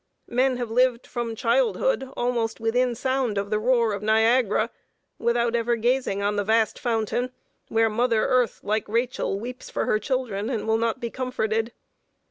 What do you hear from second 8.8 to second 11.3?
Rachel, weeps for her children, and will not be